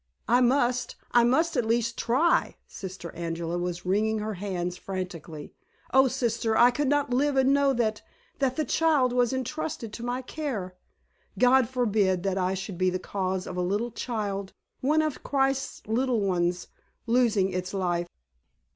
"I 0.27 0.41
must 0.41 0.95
I 1.11 1.23
must 1.23 1.55
at 1.55 1.63
least 1.63 1.95
try!" 1.95 2.55
Sister 2.67 3.11
Angela 3.11 3.59
was 3.59 3.85
wringing 3.85 4.17
her 4.17 4.33
hands 4.33 4.75
frantically. 4.75 5.53
"Oh, 5.93 6.07
sister, 6.07 6.57
I 6.57 6.71
could 6.71 6.87
not 6.87 7.13
live 7.13 7.35
and 7.37 7.53
know 7.53 7.71
that 7.73 8.01
that 8.39 8.55
the 8.55 8.65
child 8.65 9.13
was 9.13 9.31
intrusted 9.31 9.93
to 9.93 10.03
my 10.03 10.23
care. 10.23 10.73
God 11.37 11.69
forbid 11.69 12.23
that 12.23 12.39
I 12.39 12.55
should 12.55 12.79
be 12.79 12.89
the 12.89 12.97
cause 12.97 13.45
of 13.45 13.55
a 13.57 13.61
little 13.61 13.91
child 13.91 14.53
one 14.79 15.03
of 15.03 15.21
Christ's 15.21 15.85
little 15.85 16.19
ones 16.21 16.69
losing 17.05 17.51
its 17.51 17.71
life!" 17.71 18.07